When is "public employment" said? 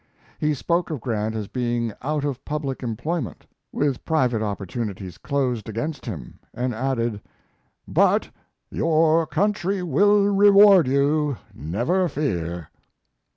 2.43-3.45